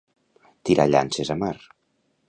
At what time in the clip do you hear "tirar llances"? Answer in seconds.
0.69-1.33